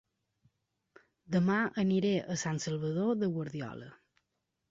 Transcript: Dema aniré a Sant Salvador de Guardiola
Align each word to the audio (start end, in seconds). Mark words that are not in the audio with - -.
Dema 1.35 1.57
aniré 1.83 2.13
a 2.35 2.39
Sant 2.45 2.61
Salvador 2.65 3.13
de 3.25 3.29
Guardiola 3.35 3.93